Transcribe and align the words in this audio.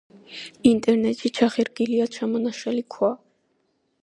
ინტერიერში 0.69 1.31
ჩახერგილია 1.39 2.09
ჩამონაშალი 2.17 2.87
ქვა. 2.97 3.13